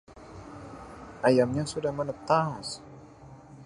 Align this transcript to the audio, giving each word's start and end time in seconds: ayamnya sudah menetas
ayamnya 1.27 1.63
sudah 1.73 1.91
menetas 1.99 2.67